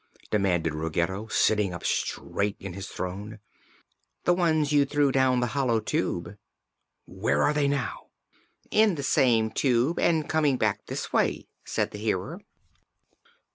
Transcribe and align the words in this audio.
demanded 0.31 0.73
Ruggedo, 0.73 1.27
sitting 1.27 1.75
up 1.75 1.85
straight 1.85 2.55
in 2.59 2.73
his 2.73 2.87
throne. 2.87 3.37
"The 4.23 4.33
ones 4.33 4.71
you 4.73 4.83
threw 4.83 5.11
down 5.11 5.41
the 5.41 5.45
Hollow 5.53 5.79
Tube." 5.79 6.37
"Where 7.05 7.43
are 7.43 7.53
they 7.53 7.67
now?" 7.67 8.07
"In 8.71 8.95
the 8.95 9.03
same 9.03 9.51
Tube, 9.51 9.99
and 9.99 10.27
coming 10.27 10.57
back 10.57 10.87
this 10.87 11.13
way," 11.13 11.45
said 11.65 11.91
the 11.91 11.99
Hearer. 11.99 12.41